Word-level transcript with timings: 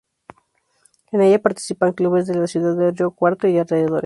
En 1.11 1.21
ella 1.21 1.39
participan 1.43 1.93
clubes 1.93 2.25
de 2.25 2.33
la 2.33 2.47
ciudad 2.47 2.75
de 2.75 2.89
Río 2.89 3.11
Cuarto 3.11 3.47
y 3.47 3.59
alrededores. 3.59 3.99